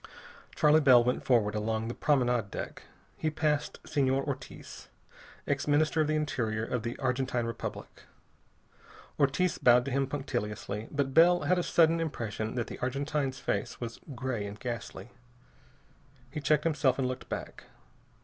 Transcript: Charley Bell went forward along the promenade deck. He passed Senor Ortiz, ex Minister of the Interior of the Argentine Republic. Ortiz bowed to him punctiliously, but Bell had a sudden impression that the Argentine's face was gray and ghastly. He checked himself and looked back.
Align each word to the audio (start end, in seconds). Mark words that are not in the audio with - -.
Charley 0.55 0.81
Bell 0.81 1.03
went 1.03 1.23
forward 1.23 1.53
along 1.53 1.87
the 1.87 1.93
promenade 1.93 2.49
deck. 2.49 2.85
He 3.17 3.29
passed 3.29 3.79
Senor 3.85 4.23
Ortiz, 4.23 4.87
ex 5.45 5.67
Minister 5.67 6.01
of 6.01 6.07
the 6.07 6.15
Interior 6.15 6.65
of 6.65 6.81
the 6.81 6.97
Argentine 6.97 7.45
Republic. 7.45 8.01
Ortiz 9.19 9.59
bowed 9.59 9.85
to 9.85 9.91
him 9.91 10.07
punctiliously, 10.07 10.87
but 10.89 11.13
Bell 11.13 11.41
had 11.41 11.59
a 11.59 11.61
sudden 11.61 11.99
impression 11.99 12.55
that 12.55 12.65
the 12.65 12.79
Argentine's 12.79 13.37
face 13.37 13.79
was 13.79 13.99
gray 14.15 14.47
and 14.47 14.59
ghastly. 14.59 15.11
He 16.31 16.39
checked 16.41 16.63
himself 16.63 16.97
and 16.97 17.07
looked 17.07 17.29
back. 17.29 17.65